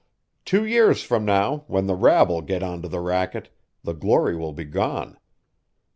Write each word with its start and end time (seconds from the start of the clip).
Two 0.45 0.65
years 0.65 1.03
from 1.03 1.25
now, 1.25 1.63
when 1.67 1.85
the 1.85 1.93
rabble 1.93 2.41
get 2.41 2.63
onto 2.63 2.87
the 2.87 2.99
racket, 2.99 3.51
the 3.83 3.93
glory 3.93 4.35
will 4.35 4.51
be 4.51 4.65
gone. 4.65 5.15